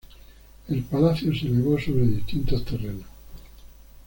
El 0.67 0.81
palacio 0.81 1.31
se 1.31 1.45
elevó 1.45 1.79
sobre 1.79 2.07
distintos 2.07 2.65
terrenos. 2.65 3.05